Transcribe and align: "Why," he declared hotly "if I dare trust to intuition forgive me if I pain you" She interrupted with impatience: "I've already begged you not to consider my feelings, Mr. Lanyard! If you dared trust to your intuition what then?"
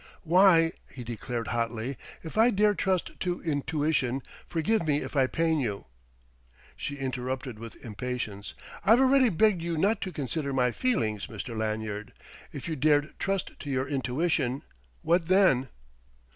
"Why," 0.23 0.71
he 0.91 1.03
declared 1.03 1.49
hotly 1.49 1.95
"if 2.23 2.35
I 2.35 2.49
dare 2.49 2.73
trust 2.73 3.11
to 3.19 3.39
intuition 3.43 4.23
forgive 4.47 4.83
me 4.87 4.97
if 5.03 5.15
I 5.15 5.27
pain 5.27 5.59
you" 5.59 5.85
She 6.75 6.95
interrupted 6.97 7.59
with 7.59 7.75
impatience: 7.85 8.55
"I've 8.83 8.99
already 8.99 9.29
begged 9.29 9.61
you 9.61 9.77
not 9.77 10.01
to 10.01 10.11
consider 10.11 10.53
my 10.53 10.71
feelings, 10.71 11.27
Mr. 11.27 11.55
Lanyard! 11.55 12.13
If 12.51 12.67
you 12.67 12.75
dared 12.75 13.13
trust 13.19 13.51
to 13.59 13.69
your 13.69 13.87
intuition 13.87 14.63
what 15.03 15.27
then?" 15.27 15.69